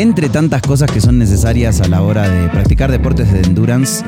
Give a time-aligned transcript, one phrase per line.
[0.00, 4.02] entre tantas cosas que son necesarias a la hora de practicar deportes de endurance,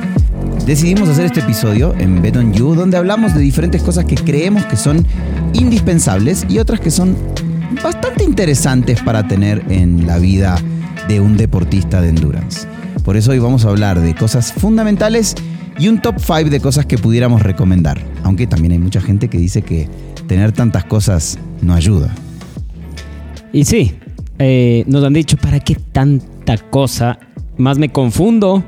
[0.65, 4.65] decidimos hacer este episodio en Bet on You, donde hablamos de diferentes cosas que creemos
[4.65, 5.05] que son
[5.53, 7.15] indispensables y otras que son
[7.83, 10.57] bastante interesantes para tener en la vida
[11.07, 12.67] de un deportista de endurance.
[13.03, 15.35] Por eso hoy vamos a hablar de cosas fundamentales
[15.77, 18.01] y un top 5 de cosas que pudiéramos recomendar.
[18.23, 19.87] Aunque también hay mucha gente que dice que
[20.27, 22.11] tener tantas cosas no ayuda.
[23.51, 23.95] Y sí,
[24.45, 27.17] eh, nos han dicho, ¿para qué tanta cosa?
[27.57, 28.61] Más me confundo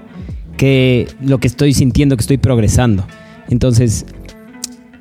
[0.55, 3.05] que lo que estoy sintiendo que estoy progresando.
[3.49, 4.05] Entonces,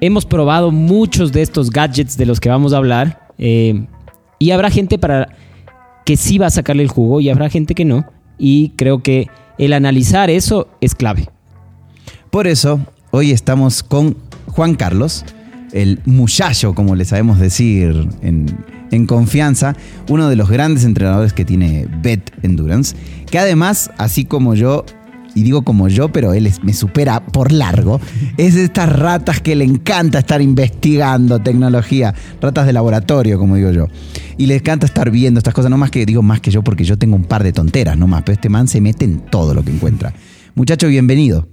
[0.00, 3.86] hemos probado muchos de estos gadgets de los que vamos a hablar eh,
[4.40, 5.28] y habrá gente para
[6.04, 8.04] que sí va a sacarle el jugo y habrá gente que no.
[8.36, 11.28] Y creo que el analizar eso es clave.
[12.30, 12.80] Por eso,
[13.12, 14.16] hoy estamos con
[14.48, 15.24] Juan Carlos,
[15.72, 18.46] el muchacho, como le sabemos decir en,
[18.90, 19.74] en confianza,
[20.08, 22.96] uno de los grandes entrenadores que tiene Bet Endurance,
[23.30, 24.84] que además, así como yo,
[25.34, 28.00] y digo como yo, pero él me supera por largo,
[28.36, 33.70] es de estas ratas que le encanta estar investigando tecnología, ratas de laboratorio, como digo
[33.70, 33.86] yo.
[34.36, 36.84] Y le encanta estar viendo estas cosas, no más que digo más que yo porque
[36.84, 39.54] yo tengo un par de tonteras, no más, pero este man se mete en todo
[39.54, 40.12] lo que encuentra.
[40.54, 41.48] Muchacho, bienvenido.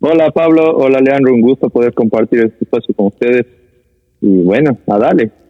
[0.00, 3.46] Hola Pablo, hola Leandro, un gusto poder compartir este espacio con ustedes.
[4.20, 5.43] Y bueno, a dale.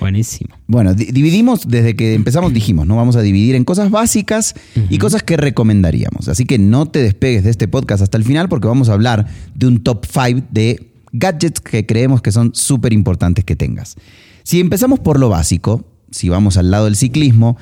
[0.00, 0.54] Buenísimo.
[0.66, 2.96] Bueno, dividimos, desde que empezamos dijimos, ¿no?
[2.96, 4.54] Vamos a dividir en cosas básicas
[4.88, 6.28] y cosas que recomendaríamos.
[6.28, 9.26] Así que no te despegues de este podcast hasta el final porque vamos a hablar
[9.54, 13.96] de un top 5 de gadgets que creemos que son súper importantes que tengas.
[14.44, 17.56] Si empezamos por lo básico, si vamos al lado del ciclismo,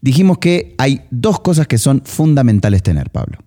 [0.00, 3.38] dijimos que hay dos cosas que son fundamentales tener, Pablo.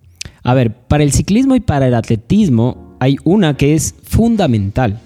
[0.42, 5.00] A ver, para el ciclismo y para el atletismo hay una que es fundamental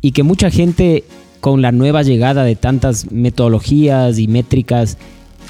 [0.00, 1.04] y que mucha gente
[1.40, 4.98] con la nueva llegada de tantas metodologías y métricas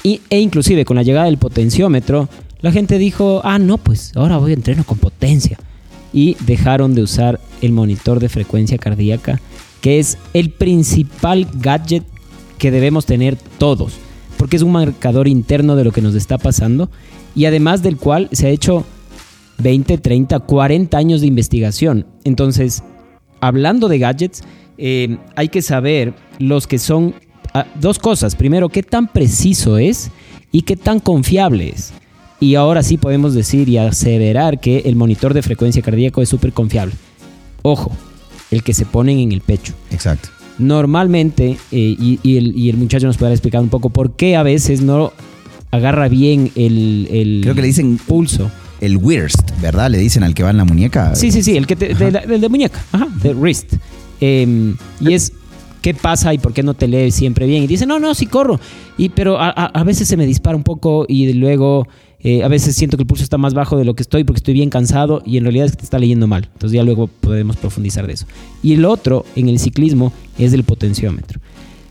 [0.03, 2.29] e inclusive con la llegada del potenciómetro,
[2.61, 5.57] la gente dijo, ah, no, pues ahora voy a entrenar con potencia.
[6.11, 9.39] Y dejaron de usar el monitor de frecuencia cardíaca,
[9.81, 12.03] que es el principal gadget
[12.57, 13.93] que debemos tener todos,
[14.37, 16.89] porque es un marcador interno de lo que nos está pasando
[17.35, 18.85] y además del cual se ha hecho
[19.59, 22.05] 20, 30, 40 años de investigación.
[22.23, 22.83] Entonces,
[23.39, 24.43] hablando de gadgets,
[24.79, 27.13] eh, hay que saber los que son
[27.53, 28.35] ah, dos cosas.
[28.35, 30.09] Primero, qué tan preciso es
[30.51, 31.91] y qué tan confiable es.
[32.39, 36.53] Y ahora sí podemos decir y aseverar que el monitor de frecuencia cardíaca es súper
[36.53, 36.95] confiable.
[37.61, 37.91] Ojo,
[38.51, 39.73] el que se ponen en el pecho.
[39.91, 40.29] Exacto.
[40.57, 45.11] Normalmente, eh, y, el, muchacho nos podrá explicar un poco por qué a veces no
[45.71, 48.49] agarra bien el, Creo que le dicen pulso.
[48.79, 49.89] El wrist, ¿verdad?
[49.89, 51.13] Le dicen al que va en la muñeca.
[51.15, 53.73] Sí, sí, sí, el que de, de, muñeca, ajá, de wrist.
[54.21, 55.33] Em, y es,
[55.81, 57.63] ¿qué pasa y por qué no te lees siempre bien?
[57.63, 58.59] Y dice, no, no, sí corro.
[58.97, 61.87] Y, pero a, veces se me dispara un poco y luego
[62.21, 64.39] eh, a veces siento que el pulso está más bajo de lo que estoy porque
[64.39, 66.49] estoy bien cansado y en realidad es que te está leyendo mal.
[66.53, 68.25] Entonces ya luego podemos profundizar de eso.
[68.61, 71.39] Y el otro en el ciclismo es el potenciómetro,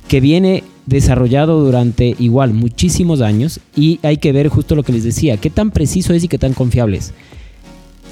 [0.06, 5.05] que viene desarrollado durante igual muchísimos años y hay que ver justo lo que les
[5.05, 7.12] decía, qué tan preciso es y qué tan confiable es.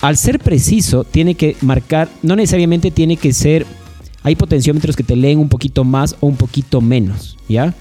[0.02, 3.66] Al ser preciso, tiene que marcar, no necesariamente tiene que ser
[4.26, 7.72] hay potenciómetros que te leen un poquito más o un poquito menos, ¿ya?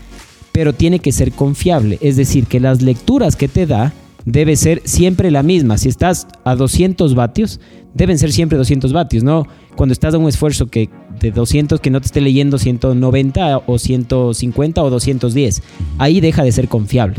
[0.52, 3.94] Pero tiene que ser confiable, es decir, que las lecturas que te da
[4.26, 5.80] debe ser siempre la misma.
[5.80, 7.60] Si estás a 200 vatios,
[7.96, 9.48] deben ser siempre 200 vatios, ¿no?
[9.76, 10.88] Cuando estás a un esfuerzo que
[11.20, 15.64] de 200 que no te esté leyendo 190 o 150 o 210,
[15.98, 17.16] ahí deja de ser confiable.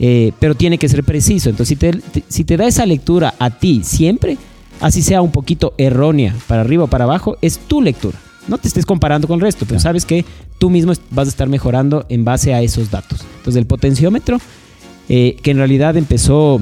[0.00, 1.50] Eh, pero tiene que ser preciso.
[1.50, 4.38] Entonces, si te, si te da esa lectura a ti siempre,
[4.80, 8.68] así sea un poquito errónea para arriba o para abajo, es tu lectura no te
[8.68, 10.24] estés comparando con el resto, pero sabes que
[10.58, 13.24] tú mismo vas a estar mejorando en base a esos datos.
[13.38, 14.38] Entonces el potenciómetro,
[15.08, 16.60] eh, que en realidad empezó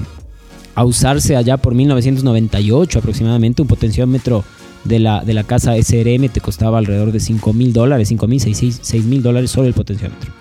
[0.74, 4.44] a usarse allá por 1998 aproximadamente, un potenciómetro
[4.84, 8.40] de la, de la casa SRM te costaba alrededor de 5 mil dólares, 5 mil,
[8.40, 10.32] 6 mil dólares solo el potenciómetro.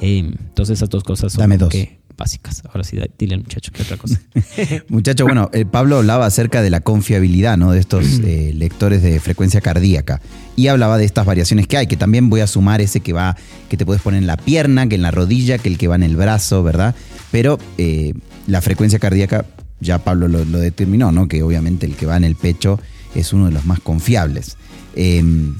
[0.00, 1.72] Eh, entonces esas dos cosas son Dame dos
[2.20, 2.62] básicas.
[2.66, 4.20] Ahora sí, dile al muchacho que otra cosa.
[4.88, 7.72] muchacho, bueno, eh, Pablo hablaba acerca de la confiabilidad ¿no?
[7.72, 10.20] de estos eh, lectores de frecuencia cardíaca
[10.54, 13.36] y hablaba de estas variaciones que hay, que también voy a sumar ese que va,
[13.70, 15.96] que te puedes poner en la pierna, que en la rodilla, que el que va
[15.96, 16.94] en el brazo, ¿verdad?
[17.32, 18.12] Pero eh,
[18.46, 19.46] la frecuencia cardíaca,
[19.80, 21.26] ya Pablo lo, determinó, ¿no?
[21.26, 22.78] Que obviamente el que va en el pecho
[23.14, 24.58] es uno de los más confiables.
[24.94, 25.54] Em,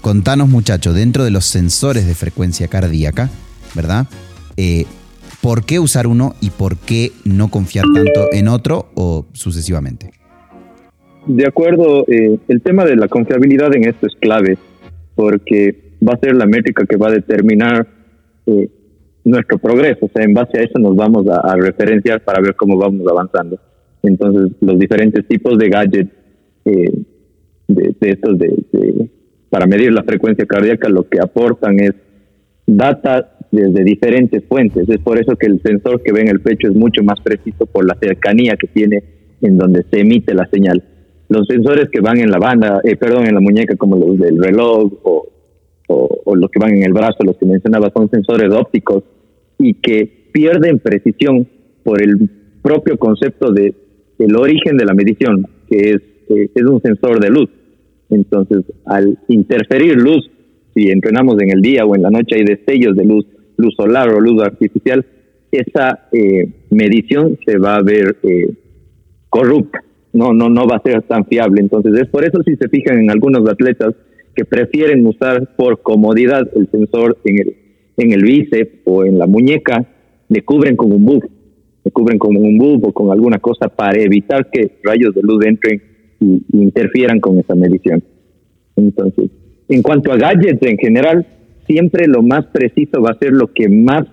[0.00, 3.28] contanos, muchachos, dentro de los sensores de frecuencia cardíaca,
[3.74, 4.06] ¿verdad?
[5.42, 10.12] ¿Por qué usar uno y por qué no confiar tanto en otro o sucesivamente?
[11.26, 14.56] De acuerdo, eh, el tema de la confiabilidad en esto es clave
[15.16, 17.88] porque va a ser la métrica que va a determinar
[18.46, 18.70] eh,
[19.24, 20.06] nuestro progreso.
[20.06, 23.58] O sea, en base a eso nos vamos a, referenciar para ver cómo vamos avanzando.
[24.04, 26.12] Entonces, los diferentes tipos de gadgets
[26.66, 27.02] eh,
[27.66, 29.10] de, estos de,
[29.50, 31.94] para medir la frecuencia cardíaca lo que aportan es
[32.66, 34.88] data desde diferentes fuentes.
[34.88, 37.66] Es por eso que el sensor que ve en el pecho es mucho más preciso
[37.66, 39.04] por la cercanía que tiene
[39.42, 40.82] en donde se emite la señal.
[41.28, 44.42] Los sensores que van en la banda, eh, perdón, en la muñeca, como los del
[44.42, 45.28] reloj o,
[46.34, 49.04] los que van en el brazo, los que mencionaba, son sensores ópticos
[49.58, 51.46] y que pierden precisión
[51.84, 52.30] por el
[52.62, 53.74] propio concepto de
[54.18, 57.50] el origen de la medición, que es, eh, es un sensor de luz.
[58.08, 60.30] Entonces, al interferir luz,
[60.74, 63.26] si entrenamos en el día o en la noche hay destellos de luz,
[63.56, 65.04] luz solar o luz artificial,
[65.50, 68.54] esa eh, medición se va a ver eh,
[69.28, 69.82] corrupta,
[70.12, 71.60] no, no, no va a ser tan fiable.
[71.60, 73.94] Entonces, es por eso si se fijan en algunos atletas
[74.34, 77.56] que prefieren usar por comodidad el sensor en el,
[77.98, 79.86] en el bíceps o en la muñeca,
[80.28, 81.24] le cubren con un buff,
[81.84, 85.44] le cubren con un buff o con alguna cosa para evitar que rayos de luz
[85.44, 85.82] entren
[86.20, 88.02] y, interfieran con esa medición.
[88.76, 89.30] Entonces,
[89.68, 91.26] en cuanto a gadgets en general,
[91.66, 94.04] siempre lo más preciso va a ser lo que más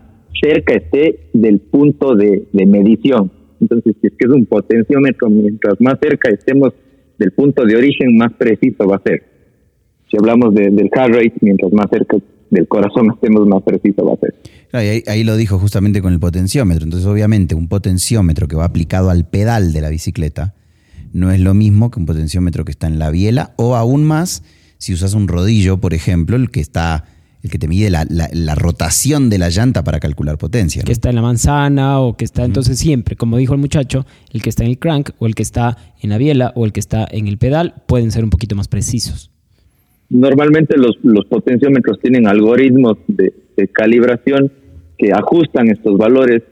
[0.42, 3.32] cerca esté del punto de, medición.
[3.60, 6.74] Entonces, si es que es un potenciómetro, mientras más cerca estemos
[7.18, 9.24] del punto de origen, más preciso va a ser.
[10.10, 12.18] Si hablamos del heart rate, mientras más cerca
[12.50, 14.34] del corazón estemos, más preciso va a ser.
[14.72, 16.86] ahí, ahí, lo dijo justamente con el potenciómetro.
[16.86, 20.56] Entonces, obviamente, un potenciómetro que va aplicado al pedal de la bicicleta
[21.12, 24.44] no es lo mismo que un potenciómetro que está en la biela o aún más
[24.78, 27.06] si usas un rodillo, por ejemplo, el que está
[27.42, 30.84] el que te mide la, rotación de la llanta para calcular potencia.
[30.84, 34.42] Que está en la manzana o que está, entonces siempre, como dijo el muchacho, el
[34.42, 36.80] que está en el crank o el que está en la biela o el que
[36.80, 39.32] está en el pedal pueden ser un poquito más precisos.
[40.10, 43.34] Normalmente los, los potenciómetros tienen algoritmos de,
[43.74, 44.52] calibración
[44.98, 46.44] que ajustan estos valores,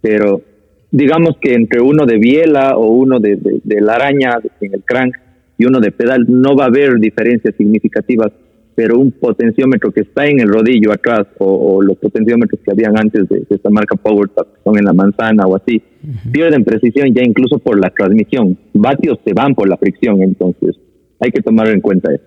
[0.00, 0.42] pero
[0.90, 5.14] digamos que entre uno de biela o uno de, la araña en el crank
[5.58, 8.32] y uno de pedal no va a haber diferencias significativas,
[8.76, 13.26] pero un potenciómetro que está en el rodillo atrás o, los potenciómetros que habían antes
[13.28, 15.82] de, esta marca PowerTap, son en la manzana o así,
[16.30, 18.58] pierden precisión ya incluso por la transmisión.
[18.74, 20.76] Vatios se van por la fricción, entonces
[21.18, 22.24] hay que tomar en cuenta eso.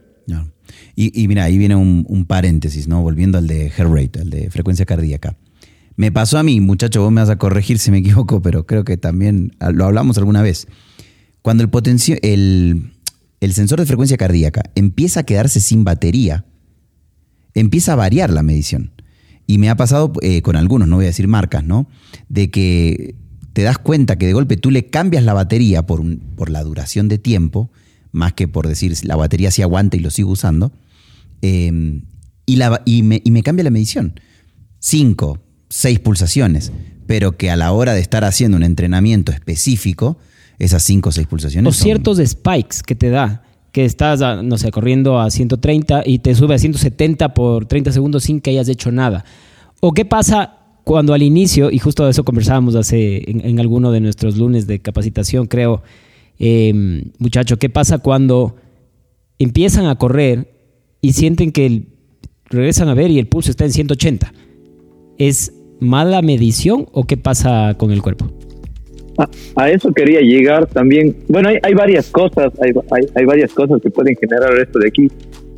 [0.95, 3.01] Y, mira, ahí viene un, un, paréntesis, ¿no?
[3.01, 5.37] Volviendo al de heart rate, al de frecuencia cardíaca.
[5.95, 8.83] Me pasó a mí, muchacho, vos me vas a corregir si me equivoco, pero creo
[8.83, 10.67] que también lo hablamos alguna vez.
[11.41, 12.91] Cuando el, potencio, el,
[13.39, 16.45] el sensor de frecuencia cardíaca empieza a quedarse sin batería,
[17.53, 18.91] empieza a variar la medición.
[19.47, 21.87] Y me ha pasado eh, con algunos, no voy a decir marcas, ¿no?
[22.27, 23.15] De que
[23.53, 26.63] te das cuenta que de golpe tú le cambias la batería por, un, por la
[26.63, 27.71] duración de tiempo,
[28.11, 30.71] más que por decir la batería se aguanta y lo sigo usando,
[31.41, 32.01] eh,
[32.45, 34.19] y, me, y me cambia la medición.
[34.79, 36.71] 5, seis pulsaciones,
[37.05, 40.17] pero que a la hora de estar haciendo un entrenamiento específico,
[40.59, 41.67] esas cinco o seis pulsaciones.
[41.67, 46.35] O ciertos spikes que te da, que estás, no sé, corriendo a 130 y te
[46.35, 49.23] sube a 170 por 30 segundos sin que hayas hecho nada.
[49.79, 54.01] ¿O qué pasa cuando al inicio, y justo de eso conversábamos hace en, alguno de
[54.01, 55.83] nuestros lunes de capacitación, creo,
[56.39, 58.55] eh, muchacho, ¿qué pasa cuando
[59.37, 60.51] empiezan a correr
[60.99, 61.83] y sienten que
[62.45, 64.33] regresan a ver y el pulso está en 180?
[65.19, 68.38] ¿Es mala medición o qué pasa con el cuerpo?
[69.55, 71.15] A, eso quería llegar también.
[71.27, 72.71] Bueno, hay, varias cosas, hay,
[73.15, 75.07] hay, varias cosas que pueden generar esto de aquí.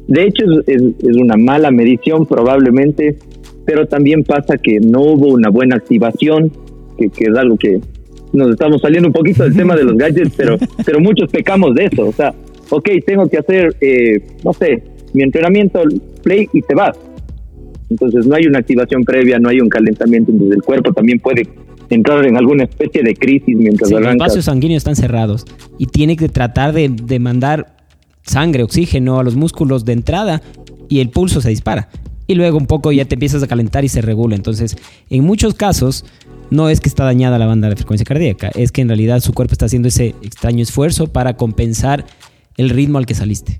[0.08, 3.18] De hecho, es, una mala medición probablemente,
[3.65, 6.51] pero también pasa que no hubo una buena activación,
[6.98, 7.80] que, es algo que
[8.34, 11.86] nos estamos saliendo un poquito del tema de los gadgets, pero, pero muchos pecamos de
[11.86, 12.08] eso.
[12.08, 12.34] O sea,
[12.70, 14.82] ok, tengo que hacer, eh, no sé,
[15.13, 15.84] mi entrenamiento,
[16.24, 16.98] play y te vas.
[17.89, 21.48] Entonces no hay una activación previa, no hay un calentamiento, entonces el cuerpo también puede
[21.96, 25.46] entrar en alguna especie de crisis mientras sí, Los vasos sanguíneos están cerrados
[25.78, 27.76] y tiene que tratar de, de mandar
[28.24, 30.42] sangre, oxígeno a los músculos de entrada
[30.90, 31.90] y el pulso se dispara.
[32.28, 34.36] Y luego un poco ya te empiezas a calentar y se regula.
[34.36, 34.78] Entonces,
[35.10, 36.06] en muchos casos,
[36.50, 39.34] no es que está dañada la banda de frecuencia cardíaca, es que en realidad su
[39.34, 42.06] cuerpo está haciendo ese extraño esfuerzo para compensar
[42.58, 43.58] el ritmo al que saliste.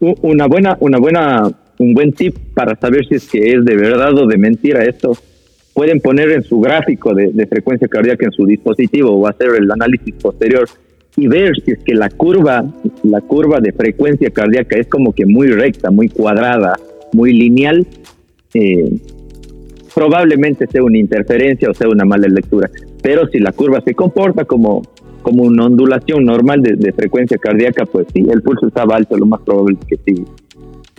[0.00, 4.16] Una buena, una buena un buen tip para saber si es que es de verdad
[4.16, 5.16] o de mentira esto.
[5.74, 10.14] Pueden poner en su gráfico de, frecuencia cardíaca en su dispositivo o hacer el análisis
[10.14, 10.68] posterior
[11.16, 12.64] y ver si es que la curva,
[13.02, 16.74] la curva de frecuencia cardíaca es como que muy recta, muy cuadrada,
[17.12, 17.86] muy lineal.
[18.54, 18.88] Eh,
[19.92, 22.70] probablemente sea una interferencia o sea una mala lectura.
[23.02, 24.82] Pero si la curva se comporta como,
[25.22, 29.26] como una ondulación normal de, de frecuencia cardíaca, pues sí, el pulso estaba alto, lo
[29.26, 30.24] más probable es que sí,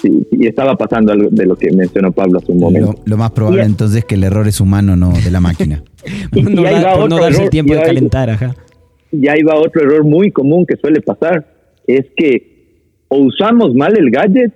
[0.06, 2.96] sí, y estaba pasando algo de lo que mencionó Pablo hace un momento.
[3.06, 5.84] Lo, más probable entonces es que el error es humano, no de la máquina.
[6.34, 8.56] y, no, darse el tiempo de calentar, ajá.
[9.12, 11.46] Y ahí va otro error muy común que suele pasar,
[11.88, 12.56] es que
[13.08, 14.54] o usamos mal el gadget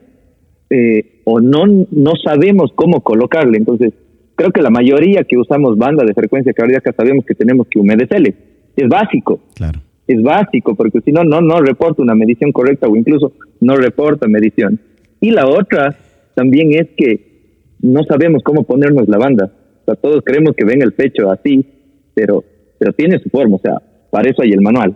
[0.70, 3.58] eh, o no, no sabemos cómo colocarle.
[3.58, 3.94] Entonces,
[4.36, 8.36] creo que la mayoría que usamos banda de frecuencia cardíaca sabemos que tenemos que humedecerle.
[8.76, 9.40] Es básico.
[9.56, 9.82] Claro.
[10.08, 14.28] Es básico, porque si no, no, no reporta una medición correcta o incluso no reporta
[14.28, 14.80] medición.
[15.22, 15.98] Y la otra
[16.36, 19.52] también es que no sabemos cómo ponernos la banda.
[19.82, 21.66] O sea, todos creemos que ven el pecho así,
[22.14, 22.44] pero,
[22.78, 23.58] pero tiene su forma.
[23.58, 24.96] O sea, para eso hay el manual.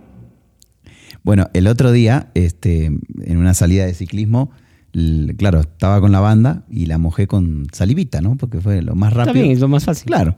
[1.23, 4.51] Bueno, el otro día, este, en una salida de ciclismo,
[5.37, 8.35] claro, estaba con la banda y la mojé con salivita, ¿no?
[8.37, 9.33] Porque fue lo más rápido.
[9.33, 10.07] También es lo más fácil.
[10.07, 10.35] Claro.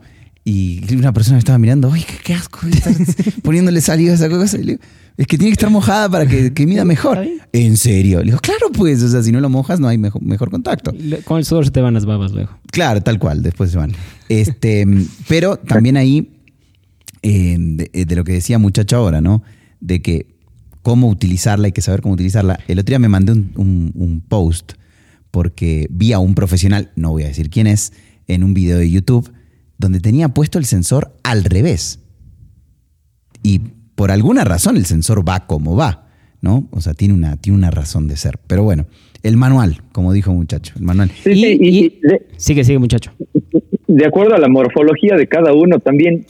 [0.48, 2.60] Y una persona me estaba mirando, ¡ay, qué, asco!
[3.42, 4.56] poniéndole saliva a esa cosa.
[4.58, 4.78] Y
[5.16, 7.18] es que tiene que estar mojada para que, que mida mejor.
[7.52, 8.20] ¿En serio?
[8.20, 10.94] Le digo, claro, pues, o sea, si no lo mojas no hay mejor, mejor contacto.
[11.24, 12.50] Con el sudor se te van las babas luego.
[12.70, 13.90] Claro, tal cual, después se van.
[14.28, 14.86] Este,
[15.28, 16.30] pero también ahí,
[17.22, 19.42] eh, de, lo que decía muchacho ahora, ¿no?
[19.80, 20.28] De que
[20.82, 22.60] cómo utilizarla, hay que saber cómo utilizarla.
[22.68, 24.74] El otro día me mandé un, post
[25.32, 27.92] porque vi a un profesional, no voy a decir quién es,
[28.28, 29.32] en un video de YouTube,
[29.78, 32.02] donde tenía puesto el sensor al revés.
[33.42, 33.60] Y
[33.94, 36.08] por alguna razón el sensor va como va,
[36.40, 36.68] ¿no?
[36.70, 38.38] O sea, tiene una, tiene una razón de ser.
[38.46, 38.86] Pero bueno,
[39.22, 41.10] el manual, como dijo muchacho, el manual.
[41.22, 42.00] Sí, sí,
[42.36, 43.12] sigue, sigue, muchacho.
[43.86, 46.26] De acuerdo a la morfología de cada uno, también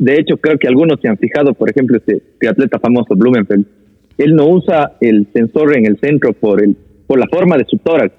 [0.00, 3.66] de hecho, creo que algunos se han fijado, por ejemplo, este, este, atleta famoso, Blumenfeld,
[4.16, 6.74] él no usa el sensor en el centro por el
[7.10, 8.14] por la forma de su tórax.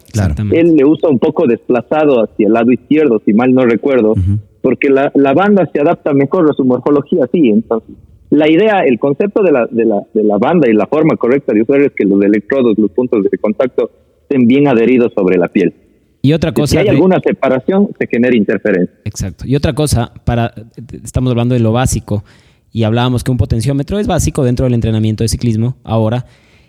[0.52, 4.16] Él le usa un poco desplazado hacia el lado izquierdo, si mal no recuerdo,
[4.62, 7.52] porque la, la, banda se adapta mejor a su morfología así.
[7.52, 7.96] Entonces,
[8.32, 11.54] la idea, el concepto de la, de, la, de la banda y la forma correcta
[11.54, 13.92] de usar es que los electrodos, los puntos de contacto,
[14.24, 15.74] estén bien adheridos sobre la piel.
[16.22, 16.72] Y otra cosa.
[16.72, 18.94] Si hay alguna separación, se genera interferencia.
[19.06, 19.46] Exacto.
[19.48, 20.54] Y otra cosa, para,
[21.02, 22.26] estamos hablando de lo básico
[22.74, 26.26] y hablábamos que un potenciómetro es básico dentro del entrenamiento de ciclismo ahora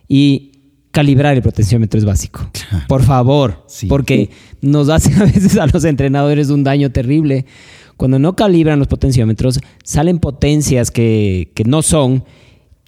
[0.06, 0.51] y
[0.92, 2.48] calibrar el potenciómetro es básico.
[2.86, 4.30] Por favor, porque
[4.60, 7.46] nos hace a veces a los entrenadores un daño terrible.
[7.96, 12.24] Cuando no calibran los potenciómetros, salen potencias que, que no son,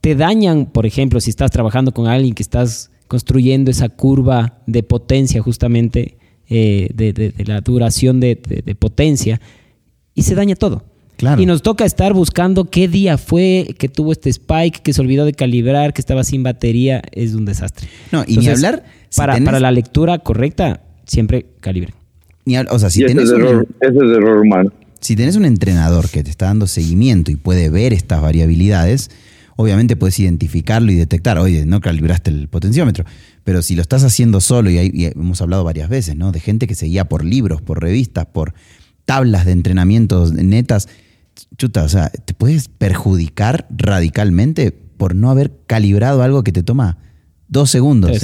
[0.00, 4.82] te dañan, por ejemplo, si estás trabajando con alguien que estás construyendo esa curva de
[4.82, 6.18] potencia justamente
[6.48, 8.36] eh, de, la duración de,
[8.78, 9.40] potencia
[10.14, 10.84] y se daña todo.
[11.38, 15.24] Y nos toca estar buscando qué día fue que tuvo este spike, que se olvidó
[15.24, 17.02] de calibrar, que estaba sin batería.
[17.12, 17.88] Es un desastre.
[18.12, 18.84] No, y ni hablar.
[19.16, 21.94] para, para la lectura correcta, siempre calibren.
[22.70, 24.72] o sea, si tienes error, ese es error humano.
[25.00, 29.10] Si tenés un entrenador que te está dando seguimiento y puede ver estas variabilidades,
[29.56, 33.04] obviamente puedes identificarlo y detectar, oye, no calibraste el potenciómetro.
[33.44, 36.32] Pero si lo estás haciendo solo, y, hemos hablado varias veces, ¿no?
[36.32, 38.54] De gente que seguía por libros, por revistas, por
[39.04, 40.88] tablas de entrenamiento netas,
[41.56, 46.98] chuta, o sea, te puedes perjudicar radicalmente por no haber calibrado algo que te toma
[47.48, 48.18] dos segundos.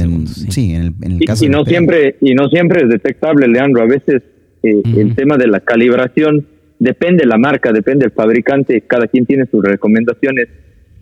[0.49, 0.75] sí.
[0.75, 3.83] en el, caso y, no siempre Y no siempre es detectable, Leandro.
[3.83, 4.23] A veces
[4.63, 6.47] eh, el tema de la calibración
[6.79, 10.49] depende de la marca, depende del fabricante, cada quien tiene sus recomendaciones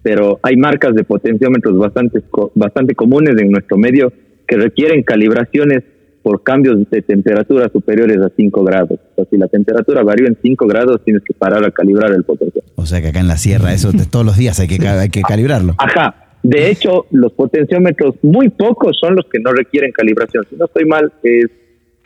[0.02, 2.22] pero hay marcas de potenciómetros bastante,
[2.54, 4.12] bastante comunes en nuestro medio
[4.46, 5.84] que requieren calibraciones
[6.22, 8.98] por cambios de temperatura superiores a 5 grados.
[9.12, 12.24] O sea, si la temperatura varía en 5 grados, tienes que parar a calibrar el
[12.24, 12.72] potenciómetro.
[12.76, 15.22] O sea que acá en la sierra, eso todos los días hay que, hay que
[15.22, 15.74] calibrarlo.
[15.78, 16.28] Ajá.
[16.42, 20.46] De hecho, los potenciómetros, muy pocos son los que no requieren calibración.
[20.48, 21.46] Si no estoy mal, es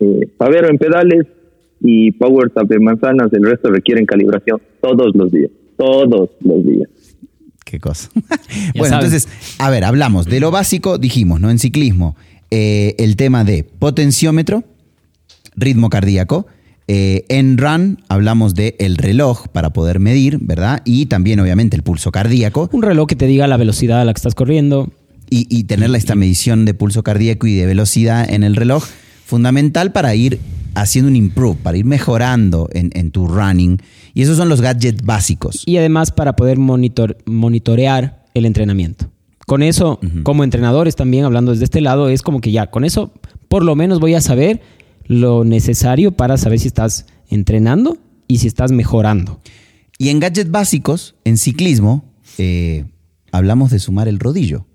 [0.00, 1.26] eh, Pavero en pedales
[1.80, 3.32] y Power Tap de manzanas.
[3.32, 5.50] El resto requieren calibración todos los días.
[5.76, 6.88] Todos los días.
[7.64, 8.10] Qué cosa.
[8.76, 9.28] bueno, entonces,
[9.58, 11.50] a ver, hablamos de lo básico, dijimos, ¿no?
[11.50, 12.16] En ciclismo,
[12.54, 14.62] eh, el tema de potenciómetro,
[15.56, 16.46] ritmo cardíaco.
[16.86, 20.82] Eh, en run hablamos de el reloj para poder medir, ¿verdad?
[20.84, 22.68] Y también, obviamente, el pulso cardíaco.
[22.72, 24.92] Un reloj que te diga la velocidad a la que estás corriendo.
[25.30, 28.84] Y, y tener esta medición de pulso cardíaco y de velocidad en el reloj,
[29.24, 30.38] fundamental para ir
[30.74, 33.78] haciendo un improve, para ir mejorando en, tu running.
[34.14, 35.62] Y esos son los gadgets básicos.
[35.66, 39.11] Y además para poder monitor, monitorear el entrenamiento.
[39.46, 43.12] Con eso, como entrenadores también, hablando desde este lado, es como que ya, con eso
[43.48, 44.62] por lo menos voy a saber
[45.06, 49.40] lo necesario para saber si estás entrenando y si estás mejorando.
[49.98, 52.04] Y en gadgets básicos, en ciclismo,
[52.38, 52.84] eh,
[53.30, 54.66] hablamos de sumar el rodillo.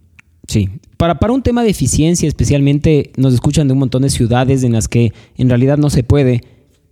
[0.47, 4.63] Sí, para, para un tema de eficiencia especialmente nos escuchan de un montón de ciudades
[4.63, 6.41] en las que en realidad no se puede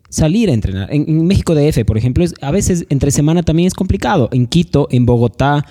[0.10, 0.90] salir a entrenar.
[0.94, 4.30] En, México DF, por ejemplo, a veces entre semana también es complicado.
[4.32, 5.66] En Quito, en Bogotá,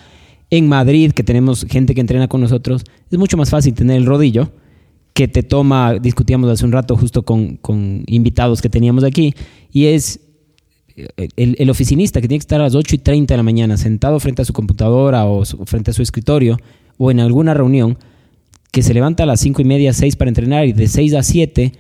[0.57, 4.07] en Madrid, que tenemos gente que entrena con nosotros, es mucho más fácil tener el
[4.07, 4.53] rodillo.
[5.13, 9.33] que te toma, discutíamos hace un rato justo con, con invitados que teníamos aquí,
[9.73, 10.19] y es
[11.37, 13.77] el, el, oficinista que tiene que estar a las 8 y 30 de la mañana
[13.77, 16.59] sentado frente a su computadora o su, frente a su escritorio
[16.99, 17.99] o en alguna reunión,
[18.71, 21.23] que se levanta a las 5 y media, 6 para entrenar y de 6 a
[21.23, 21.73] 7,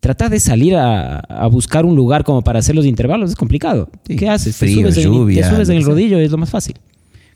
[0.00, 3.88] trata de salir a, a, buscar un lugar como para hacer los intervalos, es complicado.
[4.06, 4.56] Sí, ¿Qué haces?
[4.56, 6.76] Frío, te subes, lluvia, en, te subes en el rodillo, es lo más fácil.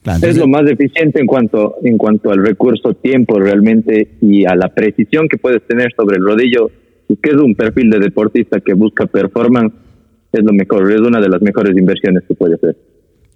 [0.07, 4.45] Claro, entonces, es lo más eficiente en cuanto, en cuanto al recurso tiempo realmente y
[4.45, 6.71] a la precisión que puedes tener sobre el rodillo,
[7.09, 9.75] que es un perfil de deportista que busca performance
[10.31, 12.77] es lo mejor, es una de las mejores inversiones que puede hacer.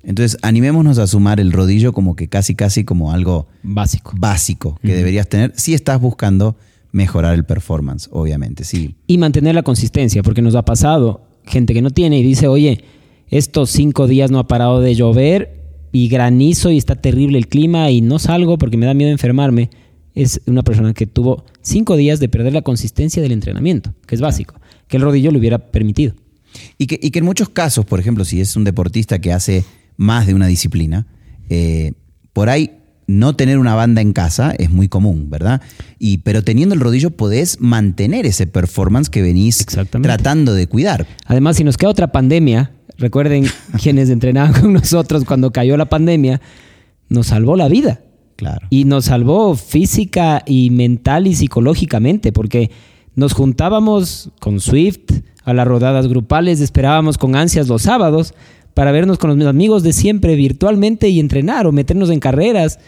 [0.04, 4.88] Entonces, animémonos a sumar el rodillo como que casi, casi como algo básico, básico que
[4.88, 4.96] uh -huh.
[4.96, 6.54] deberías tener si estás buscando
[6.92, 8.94] mejorar el performance, obviamente, sí.
[9.08, 12.84] Y mantener la consistencia, porque nos ha pasado gente que no tiene y dice, oye,
[13.28, 15.59] estos cinco días no ha parado de llover
[15.92, 19.70] y granizo y está terrible el clima y no salgo porque me da miedo enfermarme.
[20.14, 24.20] Es una persona que tuvo cinco días de perder la consistencia del entrenamiento, que es
[24.20, 24.54] básico,
[24.88, 26.14] que el rodillo le hubiera permitido.
[26.78, 29.64] Y que, y que en muchos casos, por ejemplo, si es un deportista que hace
[29.96, 31.06] más de una disciplina,
[31.48, 31.92] eh,
[32.32, 32.72] por ahí
[33.10, 35.60] no tener una banda en casa es muy común, ¿verdad?
[35.98, 41.06] Y, pero teniendo el rodillo podés mantener ese performance que venís tratando de cuidar.
[41.26, 43.46] Además, si nos queda otra pandemia, recuerden
[43.82, 46.40] quienes entrenaban con nosotros cuando cayó la pandemia,
[47.08, 48.02] nos salvó la vida.
[48.36, 48.66] Claro.
[48.70, 52.70] Y nos salvó física y mental y psicológicamente, porque
[53.14, 55.10] nos juntábamos con Swift
[55.44, 58.34] a las rodadas grupales, esperábamos con ansias los sábados
[58.72, 62.78] para vernos con los amigos de siempre virtualmente y entrenar o meternos en carreras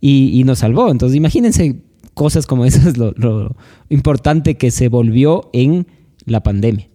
[0.00, 0.90] y, y nos salvó.
[0.90, 1.82] Entonces imagínense
[2.14, 3.54] cosas como esas, lo, lo,
[3.90, 5.86] importante que se volvió en
[6.24, 6.88] la pandemia.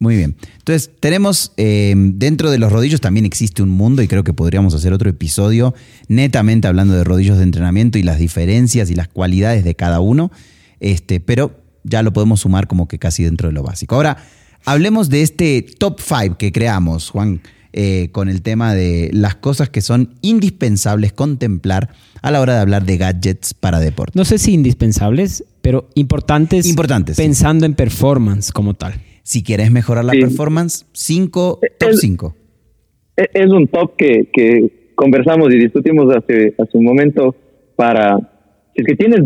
[0.00, 0.36] Muy bien.
[0.58, 4.74] Entonces, tenemos eh, dentro de los rodillos también existe un mundo y creo que podríamos
[4.74, 5.74] hacer otro episodio
[6.06, 10.30] netamente hablando de rodillos de entrenamiento y las diferencias y las cualidades de cada uno.
[10.78, 13.96] Este, pero ya lo podemos sumar como que casi dentro de lo básico.
[13.96, 14.18] Ahora,
[14.64, 17.40] hablemos de este top 5 que creamos, Juan,
[17.72, 21.90] eh, con el tema de las cosas que son indispensables contemplar
[22.22, 24.12] a la hora de hablar de gadgets para deporte.
[24.14, 27.66] No sé si indispensables, pero importantes, importantes pensando sí.
[27.66, 28.94] en performance como tal.
[29.28, 30.20] Si quieres mejorar la sí.
[30.20, 32.34] performance, 5, top 5.
[33.14, 37.36] Es un top que, que, conversamos y discutimos hace, hace un momento
[37.76, 38.16] para,
[38.74, 39.20] si es que tienes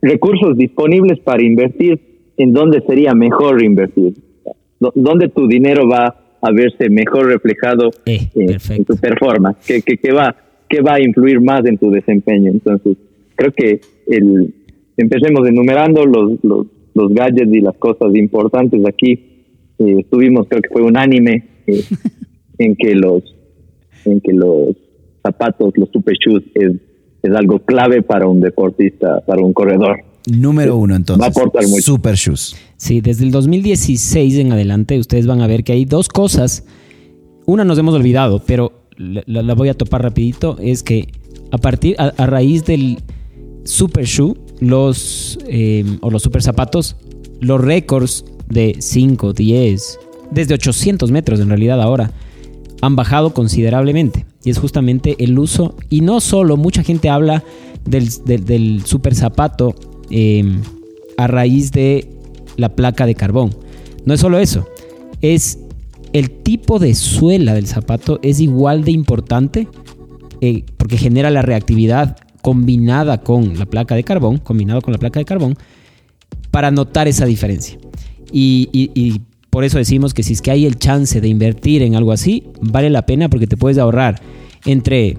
[0.00, 4.14] recursos disponibles para invertir, en dónde sería mejor invertir,
[4.80, 9.98] dónde tu dinero va a verse mejor reflejado eh, eh, en tu performance, que, que,
[9.98, 10.34] que, va,
[10.66, 12.50] que va a influir más en tu desempeño.
[12.50, 12.96] Entonces,
[13.36, 14.54] creo que el,
[14.96, 19.32] empecemos enumerando los, los, los gadgets y las cosas importantes aquí.
[19.78, 21.84] Eh, estuvimos, creo que fue unánime eh,
[22.58, 23.22] en que los
[24.04, 24.76] en que los
[25.22, 26.72] zapatos, los super shoes es,
[27.22, 30.04] es algo clave para un deportista, para un corredor.
[30.26, 31.22] Número uno, entonces.
[31.22, 31.82] Va a aportar mucho.
[31.82, 32.56] Super Shoes.
[32.76, 36.66] Sí, desde el 2016 en adelante, ustedes van a ver que hay dos cosas.
[37.46, 40.56] Una nos hemos olvidado, pero la, la voy a topar rapidito.
[40.60, 41.08] Es que
[41.50, 42.98] a partir, a, a raíz del
[43.64, 46.96] Super Shoe, los, eh, o los super zapatos,
[47.40, 49.98] los récords de 5, 10,
[50.30, 52.10] desde 800 metros en realidad ahora,
[52.80, 54.26] han bajado considerablemente.
[54.44, 57.42] Y es justamente el uso, y no solo, mucha gente habla
[57.84, 59.74] del, del, super zapato
[60.10, 60.44] eh,
[61.16, 62.08] a raíz de
[62.56, 63.56] la placa de carbón.
[64.04, 64.66] No es solo eso,
[65.22, 65.58] es
[66.12, 69.68] el tipo de suela del zapato es igual de importante
[70.40, 75.18] eh, porque genera la reactividad combinada con la placa de carbón, combinado con la placa
[75.18, 75.56] de carbón,
[76.50, 77.78] para notar esa diferencia.
[78.36, 81.82] Y, y, y, por eso decimos que si es que hay el chance de invertir
[81.82, 84.20] en algo así, vale la pena porque te puedes ahorrar
[84.64, 85.16] entre